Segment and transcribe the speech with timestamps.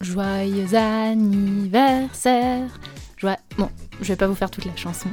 [0.00, 2.68] Joyeux anniversaire.
[3.56, 5.08] Bon, je vais pas vous faire toute la chanson.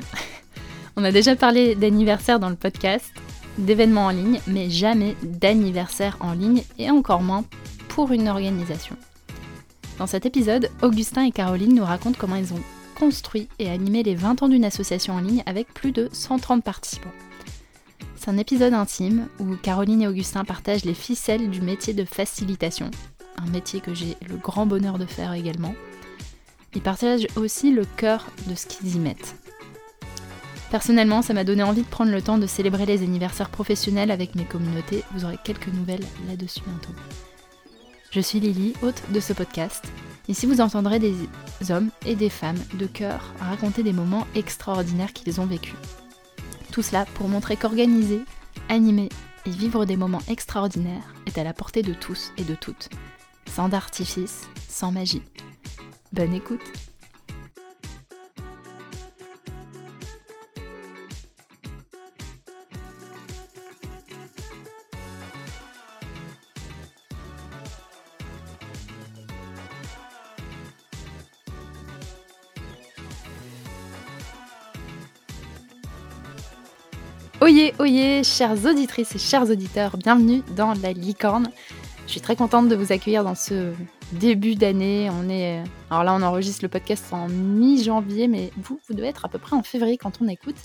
[0.97, 3.11] On a déjà parlé d'anniversaire dans le podcast,
[3.57, 7.45] d'événements en ligne, mais jamais d'anniversaire en ligne et encore moins
[7.87, 8.97] pour une organisation.
[9.97, 12.61] Dans cet épisode, Augustin et Caroline nous racontent comment ils ont
[12.95, 17.13] construit et animé les 20 ans d'une association en ligne avec plus de 130 participants.
[18.15, 22.89] C'est un épisode intime où Caroline et Augustin partagent les ficelles du métier de facilitation,
[23.41, 25.75] un métier que j'ai le grand bonheur de faire également.
[26.75, 29.35] Ils partagent aussi le cœur de ce qu'ils y mettent.
[30.71, 34.33] Personnellement, ça m'a donné envie de prendre le temps de célébrer les anniversaires professionnels avec
[34.33, 35.03] mes communautés.
[35.13, 36.93] Vous aurez quelques nouvelles là-dessus bientôt.
[38.09, 39.85] Je suis Lily, hôte de ce podcast.
[40.27, 41.13] Ici, vous entendrez des
[41.69, 45.75] hommes et des femmes de cœur raconter des moments extraordinaires qu'ils ont vécus.
[46.71, 48.21] Tout cela pour montrer qu'organiser,
[48.67, 49.09] animer
[49.45, 52.89] et vivre des moments extraordinaires est à la portée de tous et de toutes
[53.53, 55.21] sans d'artifice, sans magie.
[56.11, 56.59] Bonne écoute
[77.39, 81.51] Oyez, oyez, chères auditrices et chers auditeurs, bienvenue dans La Licorne,
[82.05, 83.73] je suis très contente de vous accueillir dans ce
[84.11, 85.09] début d'année.
[85.09, 89.25] On est, alors là, on enregistre le podcast en mi-janvier, mais vous, vous devez être
[89.25, 90.57] à peu près en février quand on écoute.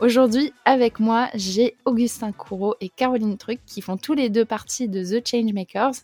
[0.00, 4.88] Aujourd'hui, avec moi, j'ai Augustin Courreau et Caroline Truc qui font tous les deux partie
[4.88, 5.94] de The Changemakers.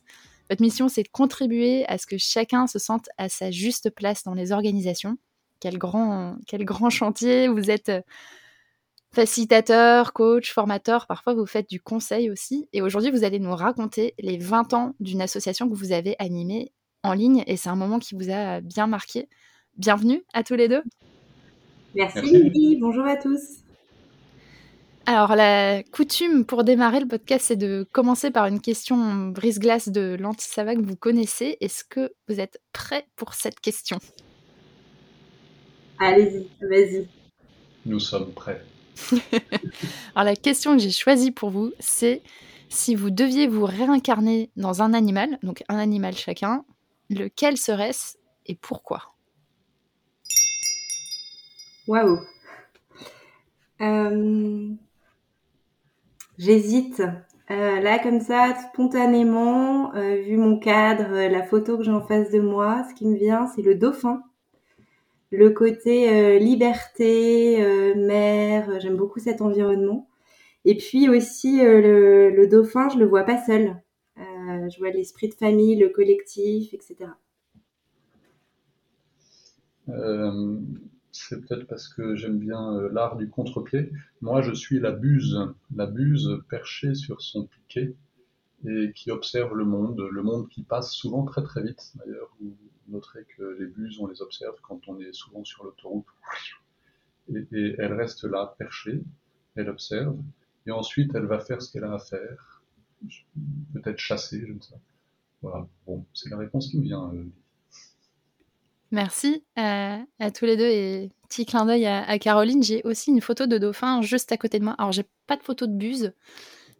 [0.48, 4.24] Votre mission, c'est de contribuer à ce que chacun se sente à sa juste place
[4.24, 5.18] dans les organisations.
[5.60, 7.92] Quel grand, quel grand chantier Vous êtes
[9.12, 12.68] facilitateur, coach, formateur, parfois vous faites du conseil aussi.
[12.72, 16.72] Et aujourd'hui, vous allez nous raconter les 20 ans d'une association que vous avez animée
[17.02, 19.28] en ligne et c'est un moment qui vous a bien marqué.
[19.76, 20.82] Bienvenue à tous les deux.
[21.94, 23.62] Merci, Lily, bonjour à tous.
[25.04, 30.16] Alors, la coutume pour démarrer le podcast, c'est de commencer par une question brise-glace de
[30.18, 31.56] l'anti-sava que vous connaissez.
[31.60, 33.98] Est-ce que vous êtes prêt pour cette question?
[35.98, 37.08] Allez-y, vas-y.
[37.84, 38.62] Nous sommes prêts.
[40.14, 42.22] Alors la question que j'ai choisie pour vous, c'est
[42.68, 46.64] si vous deviez vous réincarner dans un animal, donc un animal chacun,
[47.10, 49.14] lequel serait-ce et pourquoi?
[51.86, 52.20] Waouh.
[53.80, 54.70] Euh,
[56.38, 57.02] J'hésite.
[57.50, 62.30] Euh, là, comme ça, spontanément, euh, vu mon cadre, la photo que j'ai en face
[62.30, 64.22] de moi, ce qui me vient, c'est le dauphin
[65.32, 70.08] le côté euh, liberté, euh, mer, euh, j'aime beaucoup cet environnement.
[70.64, 73.82] Et puis aussi le, dauphin, je le vois pas seul.
[74.16, 77.10] je vois l'esprit de famille, le collectif, etc.
[81.10, 83.90] c'est peut-être parce que j'aime bien l'art du contre-pied.
[84.20, 85.36] Moi, je suis la buse,
[85.74, 87.96] la buse perchée sur son piquet
[88.66, 91.92] et qui observe le monde, le monde qui passe souvent très très vite.
[91.96, 92.30] D'ailleurs,
[92.88, 96.06] noterez que les buses, on les observe quand on est souvent sur l'autoroute.
[97.34, 99.02] Et, elle reste là, perchée,
[99.56, 100.16] elle observe,
[100.66, 102.62] et ensuite elle va faire ce qu'elle a à faire,
[103.72, 104.80] peut-être chasser, je ne sais pas.
[105.42, 107.12] Voilà, bon, c'est la réponse qui me vient.
[107.14, 107.24] Euh.
[108.92, 112.62] Merci à, tous les deux et petit clin d'œil à, Caroline.
[112.62, 114.74] J'ai aussi une photo de dauphin juste à côté de moi.
[114.78, 116.12] Alors j'ai pas de photo de buse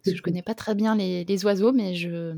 [0.03, 2.35] parce que je connais pas très bien les oiseaux, mais je,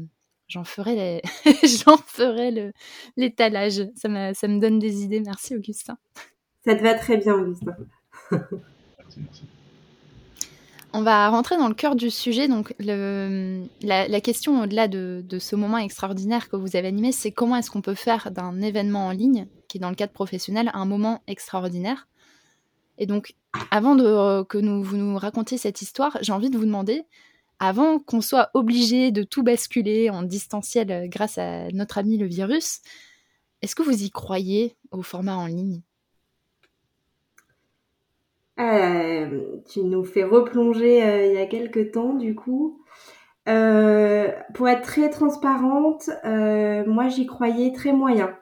[0.48, 1.22] j'en ferai
[1.86, 2.74] j'en ferai
[3.18, 3.88] l'étalage.
[3.96, 5.22] Ça, ça me donne des idées.
[5.22, 5.98] Merci Augustin.
[6.64, 7.76] Ça te va très bien Augustin.
[10.94, 12.48] On va rentrer dans le cœur du sujet.
[12.48, 17.32] Donc, le, la, question au-delà de, de, ce moment extraordinaire que vous avez animé, c'est
[17.32, 20.72] comment est-ce qu'on peut faire d'un événement en ligne, qui est dans le cadre professionnel,
[20.74, 22.08] un moment extraordinaire?
[22.98, 23.36] Et donc,
[23.72, 27.04] avant de, que nous, vous nous racontiez cette histoire, j'ai envie de vous demander,
[27.60, 32.28] avant qu'on soit obligé de tout basculer en distanciel euh, grâce à notre ami le
[32.28, 32.82] virus,
[33.62, 35.82] est-ce que vous y croyez au format en ligne?
[38.60, 42.82] Euh, Tu nous fais replonger euh, il y a quelques temps, du coup.
[43.46, 48.36] pour être très transparente, moi j'y croyais très moyen.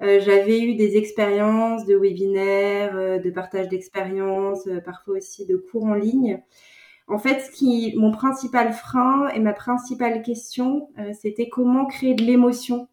[0.00, 6.42] J'avais eu des expériences de webinaires, de partage d'expériences, parfois aussi de cours en ligne.
[7.10, 12.14] En fait, ce qui, mon principal frein et ma principale question, euh, c'était comment créer
[12.14, 12.88] de l'émotion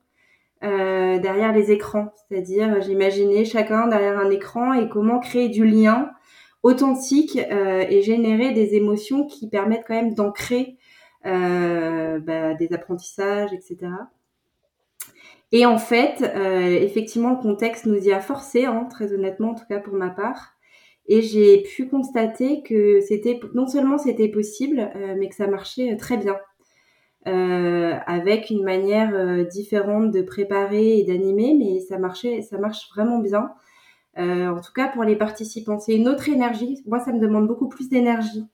[0.63, 2.11] euh, derrière les écrans.
[2.27, 6.09] C'est-à-dire, j'imaginais chacun derrière un écran et comment créer du lien
[6.63, 10.77] authentique euh, et générer des émotions qui permettent quand même d'ancrer
[11.23, 13.91] bah, des apprentissages, etc.
[15.51, 19.65] Et en fait, effectivement, le contexte nous y a forcé, hein, très honnêtement, en tout
[19.67, 20.56] cas pour ma part.
[21.07, 26.17] Et j'ai pu constater que c'était non seulement c'était possible, mais que ça marchait très
[26.17, 26.37] bien.
[27.27, 32.89] Euh, avec une manière euh, différente de préparer et d'animer, mais ça marchait, ça marche
[32.95, 33.51] vraiment bien.
[34.17, 36.81] Euh, en tout cas pour les participants, c'est une autre énergie.
[36.85, 38.45] Moi, ça me demande beaucoup plus d'énergie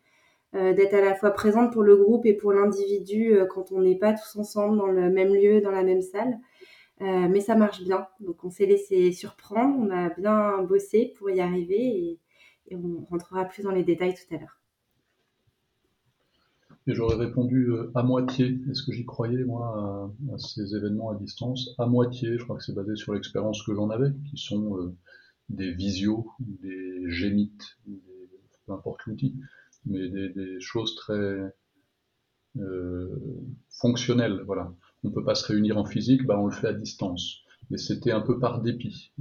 [0.54, 4.14] d'être à la fois présente pour le groupe et pour l'individu quand on n'est pas
[4.14, 6.38] tous ensemble dans le même lieu, dans la même salle.
[7.00, 8.06] mais ça marche bien.
[8.20, 12.20] Donc on s'est laissé surprendre, on a bien bossé pour y arriver
[12.74, 14.60] et on rentrera plus dans les détails tout à l'heure.
[16.86, 18.60] Et j'aurais répondu euh, à moitié.
[18.70, 21.70] Est-ce que j'y croyais, moi, à, ces événements à distance?
[21.78, 22.38] À moitié.
[22.38, 24.94] Je crois que c'est basé sur l'expérience que j'en avais, qui sont euh,
[25.50, 27.78] des visios, des gémites,
[28.66, 29.36] peu importe l'outil,
[29.86, 31.54] mais des, choses très
[32.58, 34.42] euh, fonctionnelles.
[34.46, 34.74] Voilà.
[35.06, 37.44] On ne peut pas se réunir en physique, bah on le fait à distance.
[37.70, 39.14] Mais c'était un peu par dépit.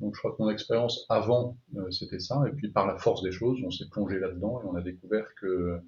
[0.00, 1.56] Donc je crois que mon expérience avant,
[1.90, 2.42] c'était ça.
[2.48, 5.26] Et puis par la force des choses, on s'est plongé là-dedans et on a découvert
[5.40, 5.80] que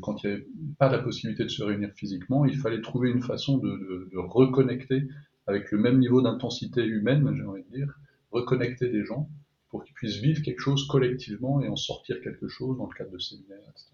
[0.00, 0.46] quand il n'y avait
[0.78, 5.08] pas la possibilité de se réunir physiquement, il fallait trouver une façon de, reconnecter
[5.46, 7.98] avec le même niveau d'intensité humaine, j'ai envie de dire,
[8.30, 9.30] reconnecter des gens
[9.70, 13.10] pour qu'ils puissent vivre quelque chose collectivement et en sortir quelque chose dans le cadre
[13.10, 13.86] de séminaires, etc.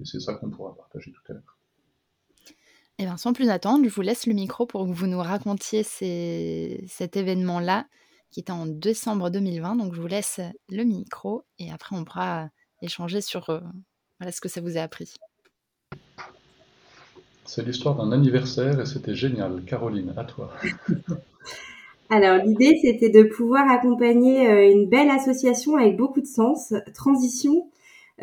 [0.00, 1.58] Et c'est ça qu'on pourra partager tout à l'heure.
[2.98, 5.82] Et bien, sans plus attendre, je vous laisse le micro pour que vous nous racontiez
[5.82, 7.86] cet événement-là
[8.34, 9.76] qui était en décembre 2020.
[9.76, 12.48] Donc, je vous laisse le micro et après, on pourra
[12.82, 13.60] échanger sur euh,
[14.18, 15.14] voilà ce que ça vous a appris.
[17.44, 19.64] C'est l'histoire d'un anniversaire et c'était génial.
[19.64, 20.52] Caroline, à toi.
[22.10, 27.70] Alors l'idée c'était de pouvoir accompagner euh, une belle association avec beaucoup de sens, Transition.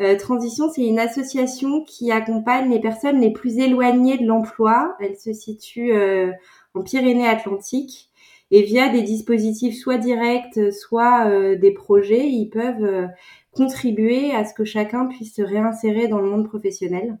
[0.00, 4.94] Euh, Transition, c'est une association qui accompagne les personnes les plus éloignées de l'emploi.
[5.00, 6.32] Elle se situe euh,
[6.74, 8.11] en Pyrénées-Atlantiques
[8.52, 13.08] et via des dispositifs soit directs, soit des projets, ils peuvent
[13.50, 17.18] contribuer à ce que chacun puisse se réinsérer dans le monde professionnel.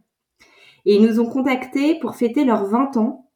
[0.84, 3.30] Et ils nous ont contactés pour fêter leurs 20 ans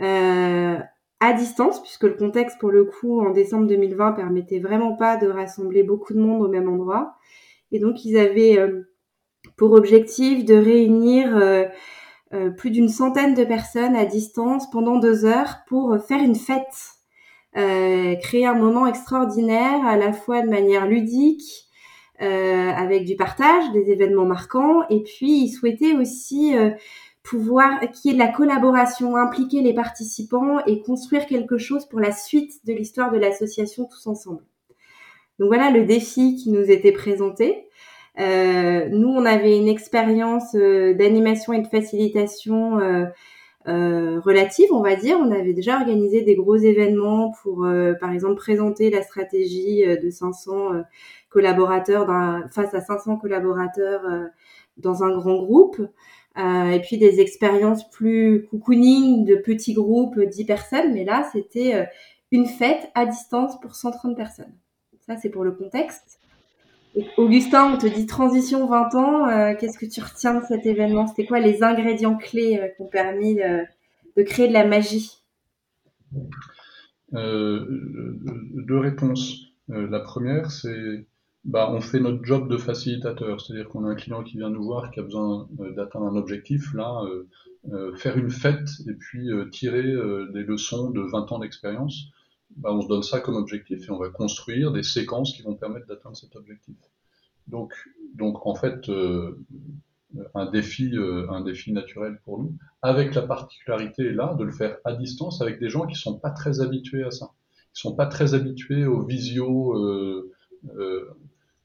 [0.00, 0.78] euh,
[1.20, 5.28] à distance, puisque le contexte, pour le coup, en décembre 2020, permettait vraiment pas de
[5.28, 7.14] rassembler beaucoup de monde au même endroit.
[7.72, 8.90] Et donc, ils avaient euh,
[9.56, 11.66] pour objectif de réunir euh,
[12.32, 16.94] euh, plus d'une centaine de personnes à distance pendant deux heures pour faire une fête,
[17.54, 21.70] créer un moment extraordinaire, à la fois de manière ludique,
[22.22, 26.68] euh, avec du partage, des événements marquants, et puis il souhaitait aussi euh,
[27.22, 31.98] pouvoir qu'il y ait de la collaboration, impliquer les participants et construire quelque chose pour
[31.98, 34.42] la suite de l'histoire de l'association tous ensemble.
[35.38, 37.64] Donc voilà le défi qui nous était présenté.
[38.18, 42.80] Euh, nous, on avait une expérience euh, d'animation et de facilitation
[43.68, 45.18] euh, euh, relative, on va dire.
[45.20, 47.66] On avait déjà organisé des gros événements pour,
[48.00, 50.82] par exemple, présenter la stratégie de 500
[51.30, 52.06] collaborateurs
[52.52, 54.26] face à 500 collaborateurs euh,
[54.76, 55.80] dans un grand groupe.
[56.38, 60.92] Euh, et puis des expériences plus cocooning de petits groupes, 10 personnes.
[60.92, 61.84] Mais là, c'était euh,
[62.30, 64.52] une fête à distance pour 130 personnes.
[65.06, 66.20] Ça, c'est pour le contexte.
[67.16, 69.54] Augustin, on te dit transition 20 ans.
[69.56, 71.06] Qu'est-ce que tu retiens de cet événement?
[71.06, 75.22] C'était quoi les ingrédients clés qui ont permis de créer de la magie?
[77.12, 79.52] Deux réponses.
[79.68, 81.06] la première, c'est
[81.44, 84.62] bah, on fait notre job de facilitateur, c'est-à-dire qu'on a un client qui vient nous
[84.62, 87.28] voir, qui a besoin euh, d'atteindre un objectif, là, euh,
[87.72, 89.82] euh, faire une fête et puis tirer
[90.32, 92.06] des leçons de 20 ans d'expérience,
[92.56, 95.54] bah, on se donne ça comme objectif et on va construire des séquences qui vont
[95.54, 96.76] permettre d'atteindre cet objectif.
[97.46, 97.74] Donc,
[98.14, 98.90] donc en fait,
[100.34, 100.92] un défi,
[101.28, 105.58] un défi naturel pour nous, avec la particularité là de le faire à distance avec
[105.58, 107.30] des gens qui sont pas très habitués à ça,
[107.74, 109.76] qui sont pas très habitués aux visio.
[109.76, 110.30] Euh,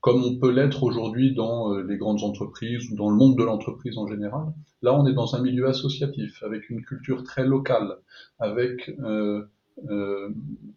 [0.05, 3.43] comme on peut l'être aujourd'hui dans euh, les grandes entreprises ou dans le monde de
[3.43, 4.53] l'entreprise en général.
[4.83, 7.97] Là, on est dans un milieu associatif, avec une culture très locale,
[8.37, 9.49] avec euh, euh,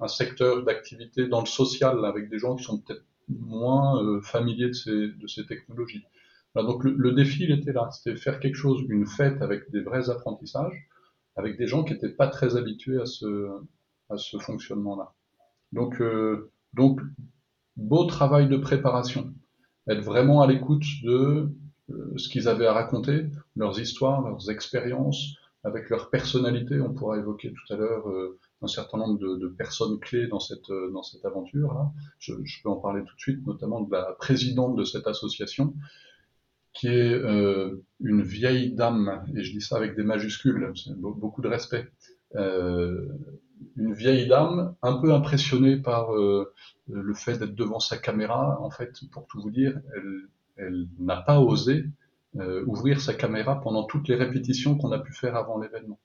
[0.00, 4.69] un secteur d'activité dans le social, avec des gens qui sont peut-être moins euh, familiers
[4.69, 6.05] de ces, de ces technologies.
[6.55, 9.81] Donc le, le, défi, il était là, c'était faire quelque chose, une fête avec des
[9.81, 10.88] vrais apprentissages,
[11.37, 13.49] avec des gens qui n'étaient pas très habitués à ce,
[14.11, 15.14] à ce fonctionnement-là.
[15.73, 17.00] Donc, euh, donc
[17.76, 19.33] beau travail de préparation,
[19.88, 21.50] être vraiment à l'écoute de
[21.90, 26.81] euh, ce qu'ils avaient à raconter, leurs histoires, leurs expériences, avec leur personnalité.
[26.81, 30.70] On pourra évoquer tout à l'heure euh, un certain nombre de, personnes clés dans cette,
[30.70, 31.72] euh, dans cette aventure.
[31.74, 31.92] Là.
[32.18, 35.74] Je, je, peux en parler tout de suite, notamment de la présidente de cette association,
[36.72, 41.48] qui est euh, une vieille dame, et je dis ça avec des majuscules, beaucoup de
[41.48, 41.88] respect,
[42.36, 43.08] euh,
[43.76, 48.60] une vieille dame un peu impressionnée par le fait d'être devant sa caméra.
[48.60, 51.84] En fait, pour tout vous dire, elle, elle n'a pas osé
[52.66, 55.98] ouvrir sa caméra pendant toutes les répétitions qu'on a pu faire avant l'événement.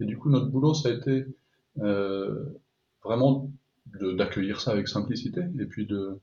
[0.00, 1.24] Et du coup, notre boulot, ça a été
[3.04, 3.50] vraiment
[3.94, 6.20] d'accueillir ça avec simplicité et puis de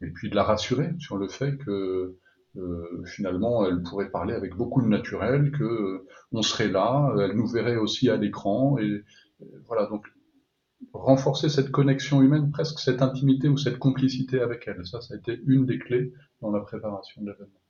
[0.00, 2.16] et puis de la rassurer sur le fait que
[2.56, 7.36] euh, finalement elle pourrait parler avec beaucoup de naturel, que euh, on serait là, elle
[7.36, 9.02] nous verrait aussi à l'écran et,
[9.66, 10.06] voilà donc
[10.92, 14.86] renforcer cette connexion humaine, presque cette intimité ou cette complicité avec elle.
[14.86, 17.60] Ça, ça a été une des clés dans la préparation de l'événement.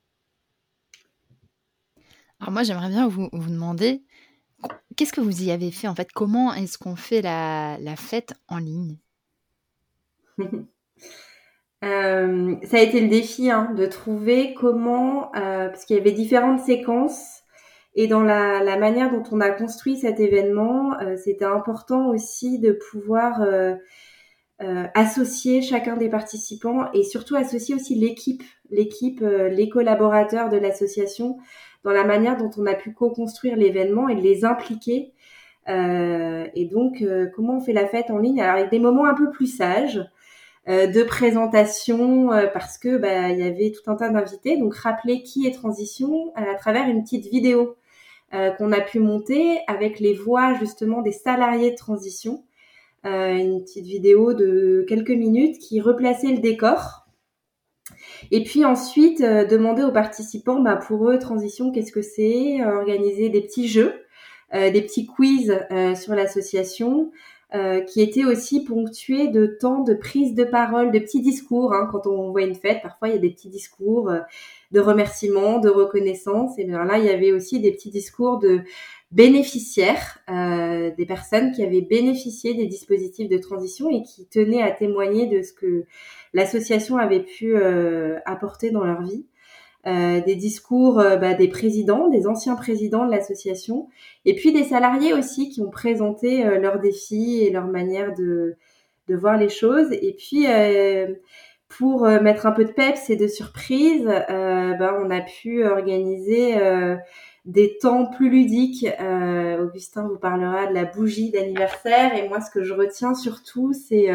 [2.39, 4.03] Alors moi, j'aimerais bien vous, vous demander,
[4.95, 6.11] qu'est-ce que vous y avez fait en fait?
[6.11, 8.97] Comment est-ce qu'on fait la, la fête en ligne?
[11.83, 16.13] Euh, ça a été le défi hein, de trouver comment, euh, parce qu'il y avait
[16.13, 17.43] différentes séquences,
[17.93, 22.71] et dans la, manière dont on a construit cet événement, euh, c'était important aussi de
[22.71, 23.41] pouvoir
[24.93, 31.37] associer chacun des participants et surtout associer aussi l'équipe, l'équipe, les collaborateurs de l'association
[31.85, 35.13] dans la manière dont on a pu co-construire l'événement et les impliquer.
[35.67, 37.01] et donc,
[37.33, 38.41] comment on fait la fête en ligne?
[38.41, 40.01] Alors, avec des moments un peu plus sages,
[40.67, 44.57] euh, de présentation euh, parce que bah, y avait tout un tas d'invités.
[44.57, 47.75] Donc rappeler qui est Transition à travers une petite vidéo
[48.33, 52.43] euh, qu'on a pu monter avec les voix justement des salariés de Transition.
[53.03, 57.04] une petite vidéo de quelques minutes qui replaçait le décor.
[58.31, 63.41] Et puis ensuite, demander aux participants, bah, pour eux, transition, qu'est-ce que c'est Organiser des
[63.41, 63.93] petits jeux,
[64.53, 65.57] des petits quiz
[65.95, 67.11] sur l'association,
[67.55, 71.73] euh, qui était aussi ponctué de temps de prise de parole, de petits discours.
[71.73, 74.19] Hein, quand on voit une fête, parfois il y a des petits discours euh,
[74.71, 76.57] de remerciement, de reconnaissance.
[76.57, 78.61] Et bien là, il y avait aussi des petits discours de
[79.11, 84.71] bénéficiaires, euh, des personnes qui avaient bénéficié des dispositifs de transition et qui tenaient à
[84.71, 85.85] témoigner de ce que
[86.35, 87.55] l'association avait pu
[88.25, 89.25] apporter dans leur vie.
[89.87, 93.87] Euh, des discours euh, bah, des présidents, des anciens présidents de l'association,
[94.25, 98.55] et puis des salariés aussi qui ont présenté euh, leurs défis et leur manière de,
[99.07, 99.91] de voir les choses.
[99.91, 100.47] Et puis,
[101.67, 106.55] pour mettre un peu de peps et de surprise, bah, on a pu organiser
[107.45, 108.87] des temps plus ludiques.
[109.59, 114.09] Augustin vous parlera de la bougie d'anniversaire, et moi, ce que je retiens surtout, c'est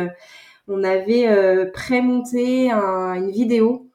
[0.71, 3.91] on avait prémonté un, une vidéo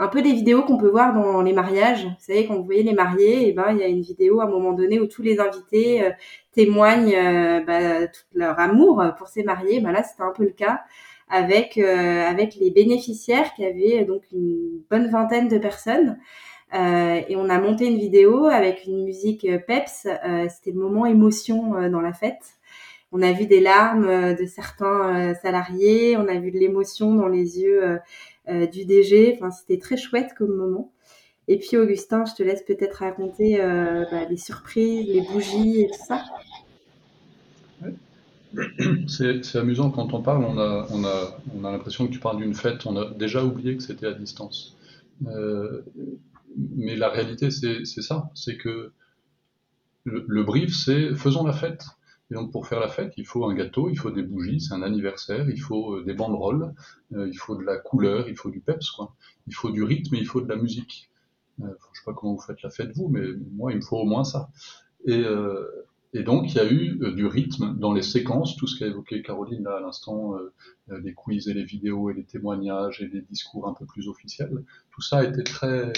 [0.00, 2.04] un peu des vidéos qu'on peut voir dans les mariages.
[2.06, 4.40] Vous savez, quand vous voyez les mariés, et eh ben il y a une vidéo
[4.40, 6.10] à un moment donné où tous les invités euh,
[6.52, 9.80] témoignent euh, bah, tout leur amour pour ces mariés.
[9.80, 10.80] Bah, là, c'était un peu le cas
[11.28, 16.18] avec euh, avec les bénéficiaires qui avaient donc une bonne vingtaine de personnes.
[16.72, 20.08] et on a monté une vidéo avec une musique peps.
[20.48, 22.59] c'était le moment émotion dans la fête.
[23.12, 27.58] On a vu des larmes de certains salariés, on a vu de l'émotion dans les
[27.58, 27.98] yeux
[28.50, 29.34] euh, du DG.
[29.36, 30.92] Enfin, c'était très chouette comme moment.
[31.46, 35.88] Et puis Augustin, je te laisse peut-être raconter euh, bah, les surprises, les bougies et
[35.88, 36.24] tout ça.
[39.06, 42.38] C'est amusant quand on parle, on a, on a, on a l'impression que tu parles
[42.38, 44.76] d'une fête, on a déjà oublié que c'était à distance.
[45.26, 45.82] Euh,
[46.76, 48.90] mais la réalité, c'est ça, c'est que
[50.04, 51.84] le brief, c'est faisons la fête.
[52.30, 54.74] Et donc pour faire la fête, il faut un gâteau, il faut des bougies, c'est
[54.74, 56.72] un anniversaire, il faut euh, des banderoles,
[57.12, 59.14] euh, il faut de la couleur, il faut du peps, quoi.
[59.48, 61.10] Il faut du rythme et il faut de la musique.
[61.60, 63.22] Euh, je sais pas comment vous faites la fête vous, mais
[63.52, 64.50] moi il me faut au moins ça.
[65.06, 65.66] Et, euh,
[66.14, 69.62] donc il y a eu du rythme dans les séquences, tout ce qu'a évoqué Caroline
[69.62, 70.34] là à l'instant,
[70.88, 74.64] les quiz et les vidéos et les témoignages et les discours un peu plus officiels.
[74.90, 75.92] Tout ça a été très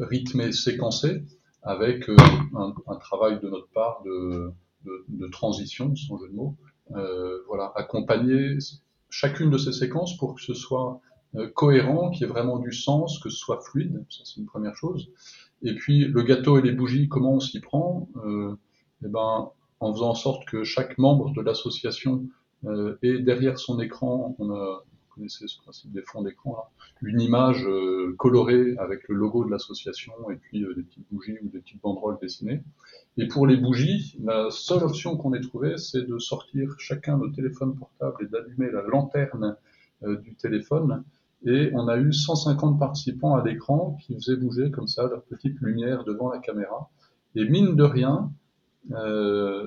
[0.00, 1.24] rythmé, séquencé,
[1.62, 4.52] avec un, un travail de notre part de
[4.84, 6.56] de, transition, sans jeu de mots.
[6.96, 8.56] Euh, voilà, accompagner
[9.10, 11.00] chacune de ces séquences pour que ce soit
[11.34, 14.46] euh, cohérent, qu'il y ait vraiment du sens, que ce soit fluide, ça c'est une
[14.46, 15.10] première chose.
[15.62, 18.56] Et puis le gâteau et les bougies, comment on s'y prend euh,
[19.04, 22.24] eh ben, En faisant en sorte que chaque membre de l'association
[22.64, 24.36] euh, ait derrière son écran,
[25.18, 26.68] connaissez ce principe des fonds d'écran,
[27.02, 31.36] une image euh, colorée avec le logo de l'association et puis euh, des petites bougies
[31.42, 32.62] ou des petites banderoles dessinées.
[33.16, 37.28] Et pour les bougies, la seule option qu'on ait trouvée, c'est de sortir chacun nos
[37.30, 39.56] téléphones portables et d'allumer la lanterne
[40.04, 41.02] euh, du téléphone.
[41.44, 45.60] Et on a eu 150 participants à l'écran qui faisaient bouger comme ça leur petite
[45.60, 46.90] lumière devant la caméra.
[47.34, 48.32] Et mine de rien,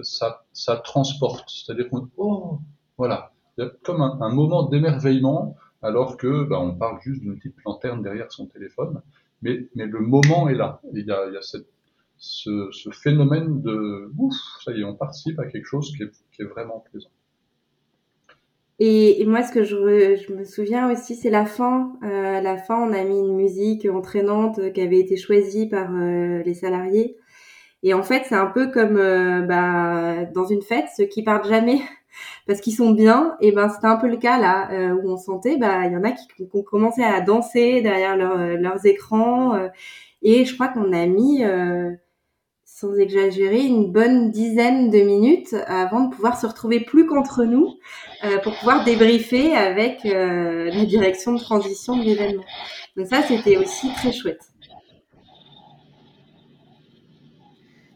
[0.03, 1.49] ça, ça transporte.
[1.49, 2.59] C'est-à-dire qu'on, oh,
[2.97, 3.31] voilà,
[3.83, 8.45] comme un, moment d'émerveillement alors que bah, on parle juste d'une petite lanterne derrière son
[8.45, 9.01] téléphone,
[9.41, 10.79] mais, le moment est là.
[10.93, 11.41] Il y a,
[12.17, 16.83] ce, phénomène de ouf, ça y est, on participe à quelque chose qui est, vraiment
[16.91, 17.09] plaisant.
[18.79, 21.93] Et, moi, ce que je, me souviens aussi, c'est la fin.
[22.03, 26.41] Euh, la fin, on a mis une musique entraînante qui avait été choisie par euh,
[26.43, 27.15] les salariés.
[27.83, 31.47] Et en fait, c'est un peu comme euh, bah, dans une fête, ceux qui partent
[31.47, 31.79] jamais
[32.47, 33.35] parce qu'ils sont bien.
[33.41, 36.03] Et ben, c'était un peu le cas là, où on sentait, bah, il y en
[36.03, 39.69] a qui, qui, ont commencé à danser derrière leurs écrans.
[40.21, 41.43] et je crois qu'on a mis
[42.81, 47.75] sans exagérer, une bonne dizaine de minutes avant de pouvoir se retrouver plus qu'entre nous
[48.23, 52.43] euh, pour pouvoir débriefer avec euh, la direction de transition de l'événement.
[52.97, 54.41] Donc ça, c'était aussi très chouette.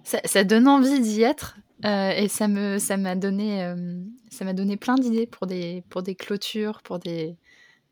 [0.04, 3.74] Ça, donne envie d'y être euh, et ça me ça m'a donné
[4.30, 7.36] ça m'a donné plein d'idées pour des pour des clôtures, pour des,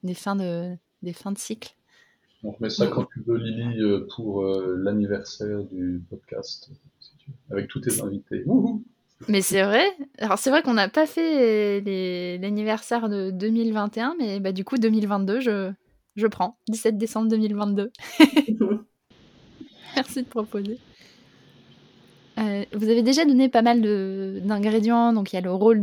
[0.03, 1.75] des fins de des fins de cycle.
[2.43, 6.69] On remet ça quand tu veux, Lily, euh, pour euh, l'anniversaire du podcast,
[7.49, 8.43] avec tous tes invités.
[9.29, 9.85] mais c'est vrai.
[10.17, 11.79] Alors c'est vrai qu'on n'a pas fait
[12.37, 15.71] l'anniversaire de 2021, mais bah, du coup 2022, je,
[16.17, 16.57] je prends.
[16.67, 17.91] 17 décembre 2022.
[19.95, 20.79] Merci de proposer.
[22.39, 25.81] Euh, vous avez déjà donné pas mal d'ingrédients, donc il y a le rôle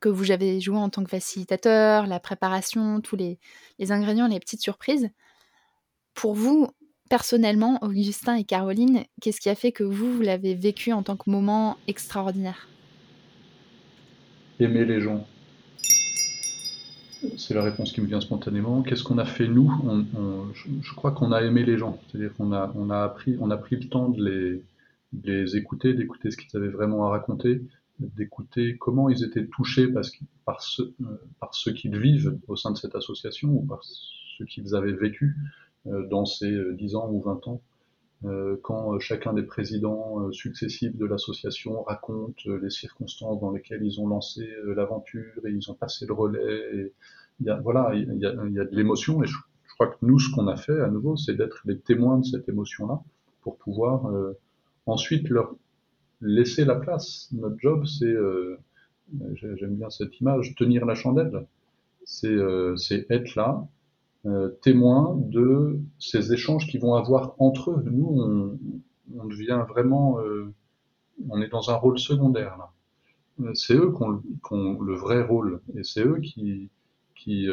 [0.00, 3.38] que vous avez joué en tant que facilitateur, la préparation, tous les,
[3.90, 5.10] ingrédients, les petites surprises.
[6.14, 6.68] Pour vous,
[7.08, 11.16] personnellement, Augustin et Caroline, qu'est-ce qui a fait que vous, vous l'avez vécu en tant
[11.16, 12.68] que moment extraordinaire?
[14.60, 15.26] Aimer les gens.
[17.36, 18.82] C'est la réponse qui me vient spontanément.
[18.82, 19.72] Qu'est-ce qu'on a fait nous?
[20.54, 21.98] Je, crois qu'on a aimé les gens.
[22.06, 24.62] C'est-à-dire qu'on a pris le temps de les,
[25.12, 27.62] les écouter, d'écouter ce qu'ils avaient vraiment à raconter,
[27.98, 30.12] d'écouter comment ils étaient touchés parce,
[30.44, 34.44] par, ce, euh, par ce qu'ils vivent au sein de cette association ou par ce
[34.44, 35.36] qu'ils avaient vécu.
[35.86, 37.62] Euh, dans ces 10 euh, ans ou 20 ans,
[38.62, 44.44] quand chacun des présidents successifs de l'association raconte les circonstances dans lesquelles ils ont lancé
[44.64, 46.92] l'aventure et ils ont passé le relais.
[47.38, 49.36] Et voilà, il y a, il y a de l'émotion et je,
[49.76, 52.48] crois que nous, ce qu'on a fait à nouveau, c'est d'être les témoins de cette
[52.48, 53.00] émotion-là
[53.42, 54.10] pour pouvoir
[54.88, 55.54] ensuite leur
[56.20, 57.28] laisser la place.
[57.32, 58.14] Notre job, c'est,
[59.34, 61.46] j'aime bien cette image, tenir la chandelle.
[62.04, 63.68] C'est être là,
[64.26, 67.82] euh, témoins de ces échanges qu'ils vont avoir entre eux.
[67.84, 68.58] Nous, on,
[69.16, 70.52] on devient vraiment, euh,
[71.28, 72.70] on est dans un rôle secondaire là.
[73.40, 74.02] Euh, c'est eux qui
[74.52, 76.70] ont, le vrai rôle et c'est eux qui
[77.18, 77.48] qui,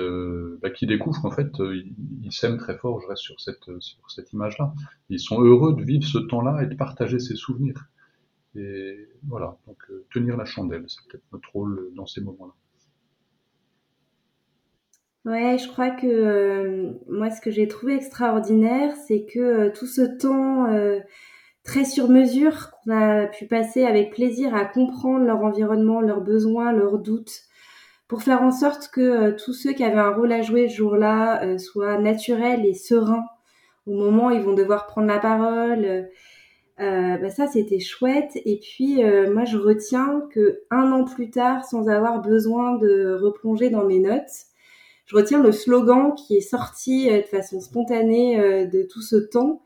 [0.62, 3.01] bah, qui découvrent qu'en fait ils, s'aiment très fort.
[3.01, 4.73] Je reste sur cette sur cette image-là.
[5.10, 7.88] Ils sont heureux de vivre ce temps-là et de partager ces souvenirs.
[8.56, 9.78] Et voilà, donc
[10.13, 12.54] tenir la chandelle, c'est peut-être notre rôle dans ces moments-là.
[15.25, 19.88] Ouais, je crois que euh, moi, ce que j'ai trouvé extraordinaire, c'est que euh, tout
[19.88, 20.99] ce temps euh,
[21.63, 26.71] très sur mesure qu'on a pu passer avec plaisir à comprendre leur environnement, leurs besoins,
[26.71, 27.41] leurs doutes,
[28.07, 31.57] pour faire en sorte que tous ceux qui avaient un rôle à jouer ce jour-là
[31.57, 33.25] soient naturels et sereins
[33.87, 36.07] au moment où ils vont devoir prendre la parole.
[36.77, 38.31] bah ça, c'était chouette.
[38.45, 43.69] Et puis, moi, je retiens que un an plus tard, sans avoir besoin de replonger
[43.69, 44.45] dans mes notes,
[45.05, 49.15] je retiens le slogan qui est sorti euh, de façon spontanée euh, de tout ce
[49.15, 49.61] temps,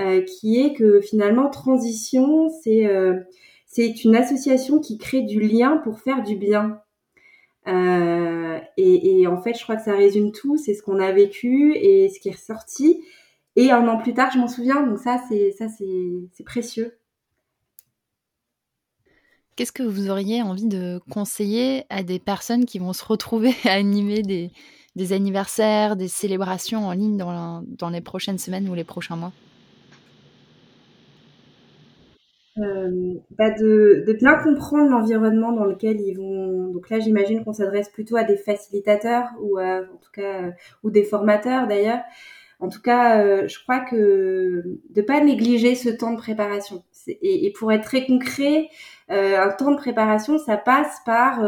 [0.00, 6.22] euh, qui est que finalement transition, c'est une association qui crée du lien pour faire
[6.22, 6.80] du bien.
[7.66, 10.56] Euh, et, en fait, je crois que ça résume tout.
[10.56, 13.02] C'est ce qu'on a vécu et ce qui est ressorti.
[13.56, 14.86] Et un an plus tard, je m'en souviens.
[14.86, 16.98] Donc ça, c'est ça, c'est précieux.
[19.56, 23.72] Qu'est-ce que vous auriez envie de conseiller à des personnes qui vont se retrouver à
[23.72, 24.50] animer des,
[24.96, 29.32] des anniversaires, des célébrations en ligne dans, dans, les prochaines semaines ou les prochains mois?
[32.58, 36.68] Euh, bah de, de, bien comprendre l'environnement dans lequel ils vont.
[36.72, 40.50] Donc là, j'imagine qu'on s'adresse plutôt à des facilitateurs ou en tout cas euh,
[40.82, 42.00] ou des formateurs d'ailleurs.
[42.60, 46.84] En tout cas, euh, je crois que de pas négliger ce temps de préparation.
[47.08, 48.68] Et, pour être très concret,
[49.10, 51.44] euh, un temps de préparation, ça passe par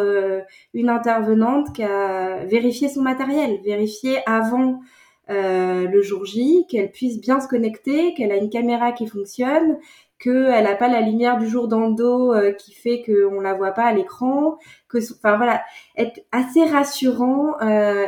[0.74, 4.80] une intervenante qui a vérifié son matériel, vérifié avant
[5.28, 9.78] le jour J, qu'elle puisse bien se connecter, qu'elle a une caméra qui fonctionne,
[10.18, 13.72] qu'elle n'a pas la lumière du jour dans le dos qui fait qu'on la voit
[13.72, 15.62] pas à l'écran, que, enfin voilà,
[15.96, 17.54] être assez rassurant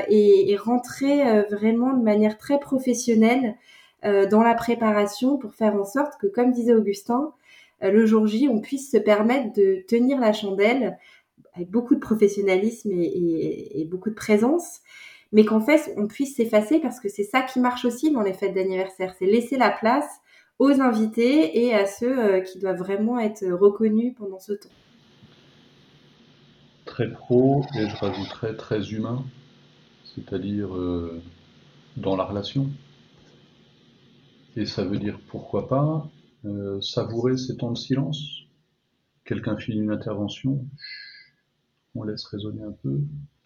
[0.08, 3.56] et, et, rentrer vraiment de manière très professionnelle
[4.02, 7.34] dans la préparation pour faire en sorte que, comme disait Augustin,
[7.82, 10.98] euh, le jour J, on puisse se permettre de tenir la chandelle
[11.54, 14.80] avec beaucoup de professionnalisme et, beaucoup de présence,
[15.32, 18.32] mais qu'en fait, on puisse s'effacer parce que c'est ça qui marche aussi dans les
[18.32, 20.08] fêtes d'anniversaire, c'est laisser la place
[20.58, 24.68] aux invités et à ceux euh, qui doivent vraiment être reconnus pendant ce temps.
[26.84, 29.24] très pro et je rajouterais très humain,
[30.04, 31.22] c'est-à-dire euh,
[31.96, 32.70] dans la relation.
[34.56, 36.10] Et ça veut dire pourquoi pas
[36.44, 38.42] euh, savourer ces temps de silence.
[39.24, 40.66] Quelqu'un finit une intervention,
[41.94, 43.00] on laisse résonner un peu,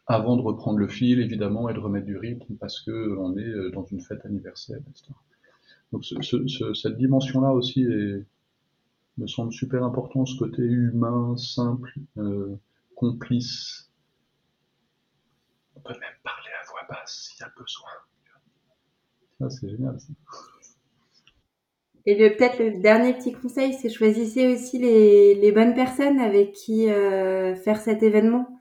[0.06, 3.72] avant de reprendre le fil évidemment et de remettre du rythme parce que on est
[3.72, 5.12] dans une fête anniversaire, etc.
[5.92, 7.86] Donc cette dimension-là aussi
[9.18, 12.56] me semble super important, ce côté humain, simple, euh,
[12.96, 13.90] complice.
[15.76, 17.90] On peut même parler à voix basse s'il y a besoin.
[19.38, 19.98] Ça, c'est génial.
[20.00, 20.08] Ça.
[22.04, 27.54] Et peut-être le dernier petit conseil, c'est choisissez aussi les, bonnes personnes avec qui euh,
[27.54, 28.60] faire cet événement.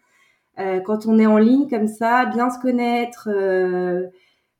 [0.59, 4.07] Euh, quand on est en ligne comme ça, bien se connaître, euh,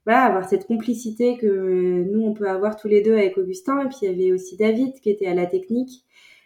[0.05, 3.81] voilà, avoir cette complicité que nous on peut avoir tous les deux avec Augustin.
[3.81, 6.03] Et puis il y avait aussi David qui était à la technique.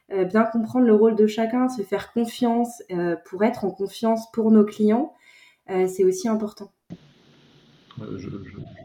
[0.10, 2.84] bien comprendre le rôle de chacun, se faire confiance
[3.26, 5.14] pour être en confiance pour nos clients,
[5.68, 6.72] c'est aussi important.
[8.02, 8.20] Euh,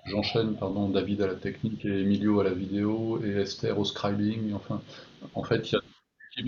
[0.06, 4.52] j'enchaîne, pardon, David à la technique et Emilio à la vidéo et Esther au scribing.
[4.54, 4.80] Enfin,
[5.35, 5.80] en fait, il y a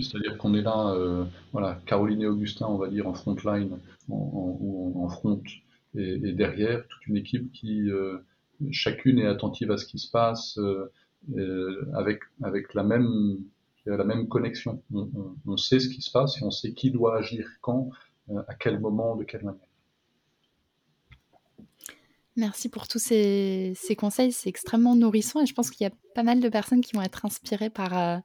[0.00, 3.78] c'est-à-dire qu'on est là, euh, voilà, Caroline et Augustin, on va dire, en front line
[4.08, 5.42] ou en, front,
[5.94, 8.18] et, derrière, toute une équipe qui, euh,
[8.70, 10.58] chacune est attentive à ce qui se passe,
[11.94, 13.38] avec, avec la même,
[13.86, 14.82] la même connexion.
[14.92, 17.90] on, sait ce qui se passe et on sait qui doit agir quand,
[18.48, 19.68] à quel moment, de quelle manière.
[22.36, 26.22] Merci pour tous ces, conseils, c'est extrêmement nourrissant et je pense qu'il y a pas
[26.22, 28.18] mal de personnes qui vont être inspirées par, euh,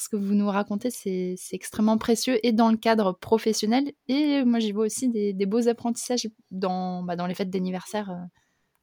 [0.00, 4.58] ce que vous nous racontez, c'est extrêmement précieux et dans le cadre professionnel et moi
[4.58, 8.24] j'y vois aussi des, beaux apprentissages dans, bah, dans les fêtes d'anniversaire euh,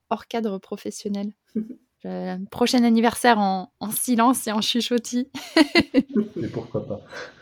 [0.09, 1.33] hors cadre professionnel.
[2.05, 5.29] Euh, prochain anniversaire en, en, silence et en chuchotis.
[5.95, 6.99] et pourquoi pas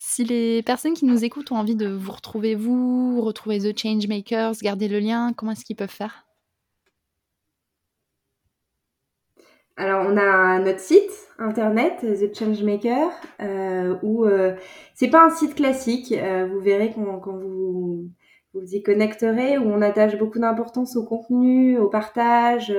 [0.00, 4.54] si les personnes qui nous écoutent ont envie de vous retrouver, vous, retrouver The Changemakers,
[4.60, 6.26] garder le lien, comment est-ce qu'ils peuvent faire?
[9.80, 14.54] Alors, on a notre site internet, The Changemaker, euh, où euh,
[14.94, 16.12] c'est pas un site classique.
[16.12, 18.10] Euh, vous verrez quand, vous,
[18.52, 22.70] vous y connecterez, où on attache beaucoup d'importance au contenu, au partage.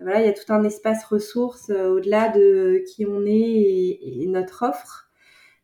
[0.00, 4.64] voilà, il y a tout un espace ressources au-delà de qui on est et notre
[4.68, 5.08] offre.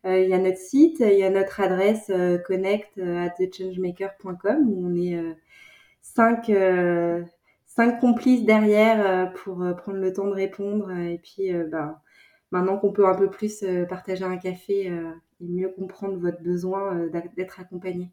[0.05, 3.31] Euh, il y a notre site, il y a notre adresse euh, connect euh, at
[3.31, 5.19] thechangemaker.com où on est
[6.01, 6.49] cinq,
[7.75, 10.91] cinq complices derrière pour prendre le temps de répondre.
[10.91, 11.97] Et puis, ben,
[12.51, 14.87] maintenant qu'on peut un peu plus partager un café
[15.41, 18.09] et mieux comprendre votre besoin d'être accompagné.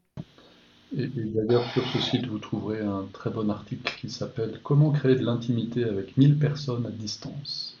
[0.95, 5.15] Et, d'ailleurs, sur ce site, vous trouverez un très bon article qui s'appelle Comment créer
[5.15, 7.77] de l'intimité avec 1000 personnes à distance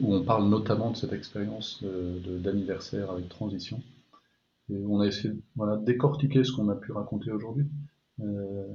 [0.00, 3.82] où on parle notamment de cette expérience d'anniversaire avec transition.
[4.70, 7.66] Et on a essayé de décortiquer ce qu'on a pu raconter aujourd'hui.
[8.20, 8.66] Euh,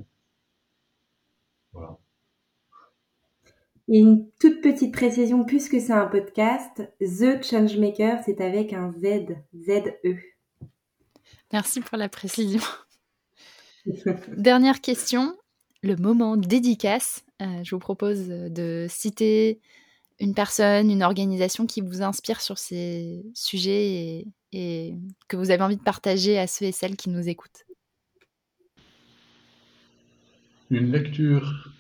[1.74, 1.98] voilà.
[3.90, 9.36] Et une toute petite précision, puisque c'est un podcast, The Changemaker, c'est avec un Z,
[9.56, 10.18] Z-E.
[11.54, 12.62] Merci pour la précision.
[14.38, 15.38] Dernière question,
[15.84, 17.24] le moment dédicace.
[17.42, 19.62] Euh, je vous propose de citer
[20.20, 24.96] une personne, une organisation qui vous inspire sur ces sujets et,
[25.28, 27.66] que vous avez envie de partager à ceux et celles qui nous écoutent
[30.72, 31.72] Une lecture.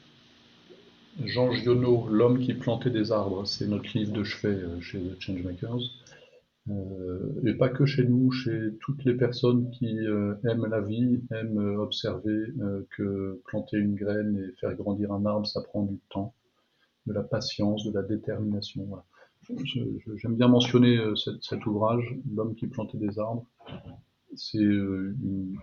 [1.25, 5.19] Jean Giono, L'homme qui plantait des arbres, c'est notre livre de chevet euh, chez The
[5.19, 5.82] Changemakers.
[6.69, 11.21] Euh, et pas que chez nous, chez toutes les personnes qui euh, aiment la vie,
[11.32, 12.53] aiment observer
[12.91, 16.34] que planter une graine et faire grandir un arbre, ça prend du temps
[17.06, 18.89] de la patience, de la détermination.
[20.15, 20.99] J'aime bien mentionner
[21.39, 23.45] cet, ouvrage, L'homme qui plantait des arbres.
[24.36, 25.15] C'est euh,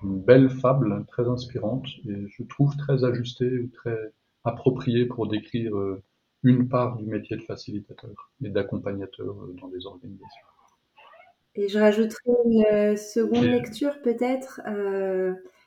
[0.02, 4.12] une, belle fable, très inspirante, et je trouve très ajustée ou très
[4.44, 6.02] appropriée pour décrire euh,
[6.42, 10.46] une part du métier de facilitateur et d'accompagnateur dans des organisations.
[11.56, 14.60] Et je rajouterai une seconde lecture peut-être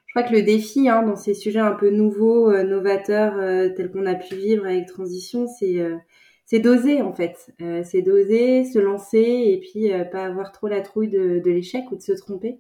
[0.08, 3.70] je crois que le défi hein, dans ces sujets un peu nouveaux, euh, novateurs, euh,
[3.70, 5.98] tels qu'on a pu vivre avec Transition, c'est euh,
[6.46, 7.54] c'est d'oser en fait.
[7.84, 11.98] c'est d'oser, se lancer et puis pas avoir trop la trouille de, de l'échec ou
[11.98, 12.58] de se tromper.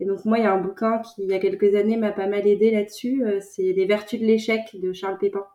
[0.00, 2.12] Et donc moi, il y a un bouquin qui, il y a quelques années, m'a
[2.12, 3.24] pas mal aidé là-dessus.
[3.40, 5.46] c'est Les vertus de l'échec de Charles Pépin,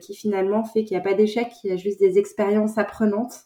[0.00, 3.44] qui finalement fait qu'il n'y a pas d'échec, il y a juste des expériences apprenantes.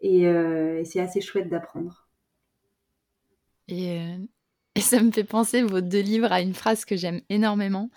[0.00, 2.06] Et, et c'est assez chouette d'apprendre.
[4.76, 7.90] Et ça me fait penser, vos deux livres, à une phrase que j'aime énormément.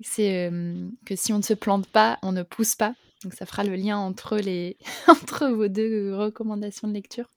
[0.00, 2.94] C'est euh, que si on ne se plante pas, on ne pousse pas.
[3.22, 4.76] Donc ça fera le lien entre, les
[5.08, 7.28] entre vos deux recommandations de lecture.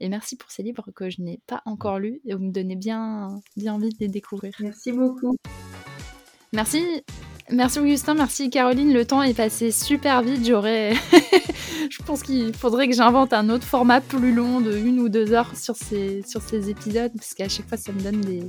[0.00, 2.76] Et merci pour ces livres que je n'ai pas encore lus et vous me donnez
[2.76, 4.52] bien, bien envie de les découvrir.
[4.60, 5.36] Merci beaucoup.
[6.52, 7.04] Merci.
[7.50, 8.94] Merci Augustin, merci Caroline.
[8.94, 10.46] Le temps est passé super vite.
[10.46, 10.94] J'aurais.
[11.90, 15.32] je pense qu'il faudrait que j'invente un autre format plus long de une ou deux
[15.32, 18.42] heures sur ces, sur ces épisodes, parce qu'à chaque fois ça me donne des,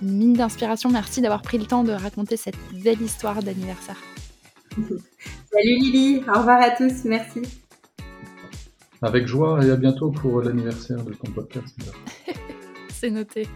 [0.00, 0.88] une mine d'inspiration.
[0.88, 3.98] Merci d'avoir pris le temps de raconter cette belle histoire d'anniversaire.
[5.52, 7.42] Salut Lily, au revoir à tous, merci.
[9.00, 11.76] Avec joie et à bientôt pour l'anniversaire de ton podcast.
[12.90, 13.48] C'est noté.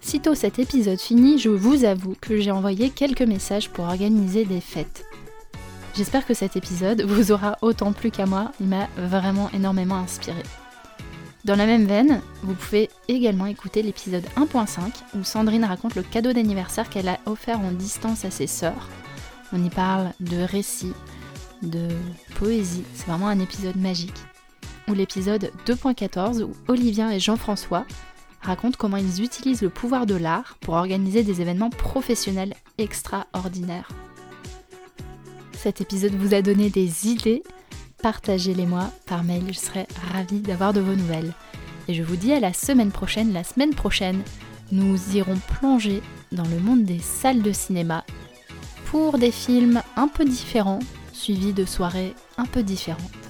[0.00, 4.60] Sitôt cet épisode fini, je vous avoue que j'ai envoyé quelques messages pour organiser des
[4.60, 5.04] fêtes.
[5.94, 10.42] J'espère que cet épisode vous aura autant plu qu'à moi, il m'a vraiment énormément inspiré.
[11.44, 14.80] Dans la même veine, vous pouvez également écouter l'épisode 1.5
[15.16, 18.88] où Sandrine raconte le cadeau d'anniversaire qu'elle a offert en distance à ses sœurs.
[19.52, 20.94] On y parle de récits,
[21.62, 21.88] de
[22.36, 24.16] poésie, c'est vraiment un épisode magique.
[24.88, 27.84] Ou l'épisode 2.14 où Olivia et Jean-François
[28.40, 33.88] racontent comment ils utilisent le pouvoir de l'art pour organiser des événements professionnels extraordinaires.
[35.52, 37.42] Cet épisode vous a donné des idées?
[38.02, 41.32] Partagez-les moi par mail, je serai ravie d'avoir de vos nouvelles.
[41.86, 43.32] Et je vous dis à la semaine prochaine.
[43.32, 44.22] La semaine prochaine,
[44.72, 48.04] nous irons plonger dans le monde des salles de cinéma
[48.92, 50.80] pour des films un peu différents,
[51.14, 53.21] suivis de soirées un peu différentes.